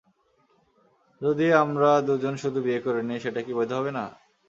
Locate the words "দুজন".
2.07-2.33